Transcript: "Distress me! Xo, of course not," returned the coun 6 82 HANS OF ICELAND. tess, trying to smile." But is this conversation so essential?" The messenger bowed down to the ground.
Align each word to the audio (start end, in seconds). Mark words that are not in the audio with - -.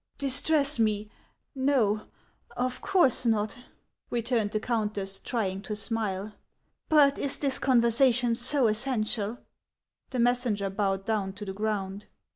"Distress 0.27 0.79
me! 0.79 1.11
Xo, 1.55 2.07
of 2.57 2.81
course 2.81 3.23
not," 3.23 3.59
returned 4.09 4.49
the 4.49 4.59
coun 4.59 4.87
6 4.87 4.89
82 4.89 4.89
HANS 4.89 4.89
OF 4.89 4.91
ICELAND. 4.93 4.93
tess, 4.95 5.29
trying 5.29 5.61
to 5.61 5.75
smile." 5.75 6.33
But 6.89 7.19
is 7.19 7.37
this 7.37 7.59
conversation 7.59 8.33
so 8.33 8.65
essential?" 8.65 9.37
The 10.09 10.17
messenger 10.17 10.71
bowed 10.71 11.05
down 11.05 11.33
to 11.33 11.45
the 11.45 11.53
ground. 11.53 12.07